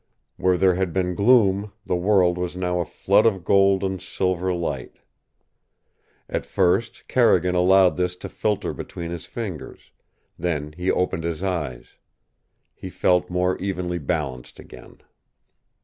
[0.35, 4.51] Where there had been gloom, the world was now a flood of gold and silver
[4.51, 4.95] light.
[6.27, 9.91] At first Carrigan allowed this to filter between his fingers;
[10.39, 11.97] then he opened his eyes.
[12.73, 15.01] He felt more evenly balanced again.